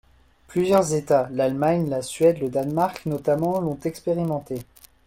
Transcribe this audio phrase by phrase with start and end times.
[0.47, 4.57] Plusieurs États, l’Allemagne, la Suède, le Danemark notamment, l’ont expérimenté.